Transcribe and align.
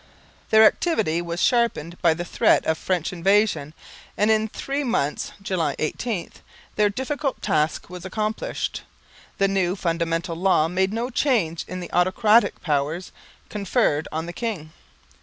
Their 0.49 0.65
activity 0.65 1.21
was 1.21 1.39
sharpened 1.39 1.95
by 2.01 2.15
the 2.15 2.25
threat 2.25 2.65
of 2.65 2.79
French 2.79 3.13
invasion, 3.13 3.75
and 4.17 4.31
in 4.31 4.47
three 4.47 4.83
months 4.83 5.31
(July 5.43 5.75
18) 5.77 6.31
their 6.75 6.89
difficult 6.89 7.39
task 7.43 7.87
was 7.87 8.03
accomplished. 8.03 8.81
The 9.37 9.47
new 9.47 9.75
Fundamental 9.75 10.35
Law 10.35 10.67
made 10.69 10.91
no 10.91 11.11
change 11.11 11.65
in 11.67 11.81
the 11.81 11.91
autocratic 11.93 12.61
powers 12.63 13.11
conferred 13.47 14.07
on 14.11 14.25
the 14.25 14.33
king. 14.33 14.71